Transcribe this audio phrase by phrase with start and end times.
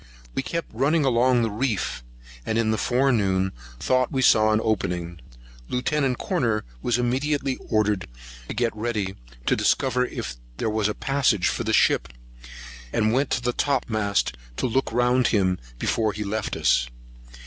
[0.33, 2.03] We kept running along the reef,
[2.43, 5.19] and in the forenoon thought we saw an opening.
[5.69, 5.91] Lieut.
[6.17, 8.07] Corner was immediately ordered
[8.47, 9.13] to get ready,
[9.45, 12.07] to discover if there was a passage for the ship,
[12.91, 16.87] and went to the topmasthead, to look well round him before he left us.